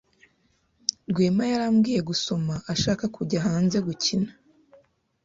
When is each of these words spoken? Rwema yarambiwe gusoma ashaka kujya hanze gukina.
Rwema 1.11 1.43
yarambiwe 1.51 1.99
gusoma 2.09 2.53
ashaka 2.73 3.05
kujya 3.15 3.39
hanze 3.47 3.77
gukina. 3.87 4.31